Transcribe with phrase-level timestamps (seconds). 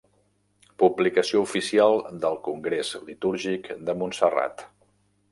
[0.83, 4.65] Publicació oficial del Congrés Litúrgic de Montserrat.